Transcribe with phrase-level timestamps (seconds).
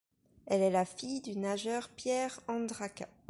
[0.47, 3.07] Elle est la fille du nageur Pierre Andraca.